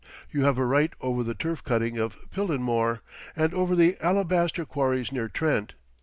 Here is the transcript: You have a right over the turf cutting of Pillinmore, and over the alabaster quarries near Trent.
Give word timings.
You 0.31 0.45
have 0.45 0.57
a 0.57 0.65
right 0.65 0.91
over 0.99 1.21
the 1.23 1.35
turf 1.35 1.63
cutting 1.63 1.99
of 1.99 2.17
Pillinmore, 2.31 3.01
and 3.35 3.53
over 3.53 3.75
the 3.75 3.97
alabaster 4.03 4.65
quarries 4.65 5.11
near 5.11 5.29
Trent. 5.29 5.73